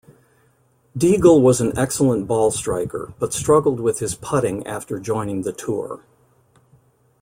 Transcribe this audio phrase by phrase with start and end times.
[0.97, 6.03] Diegel was an excellent ball-striker, but struggled with his putting after joining the tour.